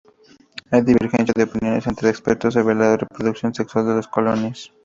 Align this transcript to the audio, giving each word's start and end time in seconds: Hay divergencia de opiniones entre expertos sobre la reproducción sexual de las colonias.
Hay 0.71 0.81
divergencia 0.81 1.31
de 1.37 1.43
opiniones 1.43 1.85
entre 1.85 2.09
expertos 2.09 2.55
sobre 2.55 2.73
la 2.73 2.97
reproducción 2.97 3.53
sexual 3.53 3.85
de 3.85 3.93
las 3.97 4.07
colonias. 4.07 4.73